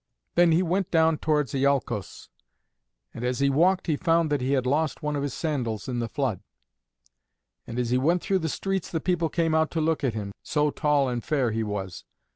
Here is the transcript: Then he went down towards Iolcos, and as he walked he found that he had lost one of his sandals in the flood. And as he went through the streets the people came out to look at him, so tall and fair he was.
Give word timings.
Then 0.33 0.51
he 0.51 0.63
went 0.63 0.89
down 0.89 1.19
towards 1.19 1.53
Iolcos, 1.53 2.27
and 3.13 3.23
as 3.23 3.37
he 3.37 3.51
walked 3.51 3.85
he 3.85 3.95
found 3.95 4.31
that 4.31 4.41
he 4.41 4.53
had 4.53 4.65
lost 4.65 5.03
one 5.03 5.15
of 5.15 5.21
his 5.21 5.35
sandals 5.35 5.87
in 5.87 5.99
the 5.99 6.09
flood. 6.09 6.41
And 7.67 7.77
as 7.77 7.91
he 7.91 7.99
went 7.99 8.23
through 8.23 8.39
the 8.39 8.49
streets 8.49 8.89
the 8.89 8.99
people 8.99 9.29
came 9.29 9.53
out 9.53 9.69
to 9.69 9.79
look 9.79 10.03
at 10.03 10.15
him, 10.15 10.31
so 10.41 10.71
tall 10.71 11.07
and 11.07 11.23
fair 11.23 11.51
he 11.51 11.61
was. 11.61 12.03